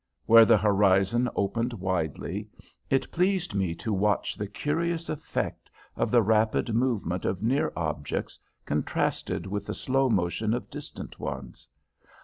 Where 0.25 0.45
the 0.45 0.57
horizon 0.57 1.29
opened 1.35 1.73
widely, 1.73 2.47
it 2.89 3.11
pleased 3.11 3.53
me 3.53 3.75
to 3.75 3.93
watch 3.93 4.35
the 4.35 4.47
curious 4.47 5.09
effect 5.09 5.69
of 5.95 6.09
the 6.09 6.23
rapid 6.23 6.73
movement 6.73 7.23
of 7.23 7.43
near 7.43 7.71
objects 7.75 8.39
contrasted 8.65 9.45
with 9.45 9.67
the 9.67 9.75
slow 9.75 10.09
motion 10.09 10.55
of 10.55 10.71
distant 10.71 11.19
ones. 11.19 11.69